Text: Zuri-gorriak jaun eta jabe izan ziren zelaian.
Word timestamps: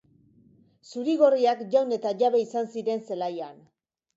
Zuri-gorriak 0.91 1.61
jaun 1.75 1.93
eta 1.99 2.15
jabe 2.23 2.43
izan 2.47 2.73
ziren 2.77 3.07
zelaian. 3.13 3.63